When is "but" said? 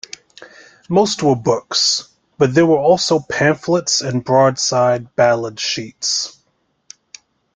2.39-2.55